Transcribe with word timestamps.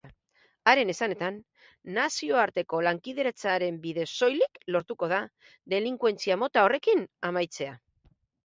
Haren 0.71 0.91
esanetan, 0.93 1.35
nazioarteko 1.97 2.79
lankidetzaren 2.87 3.77
bidez 3.85 4.07
soilik 4.23 4.59
lortuko 4.77 5.11
da 5.15 5.21
delinkuentzia 5.75 6.43
mota 6.47 6.67
horrekin 6.69 7.07
amaitzea. 7.31 7.79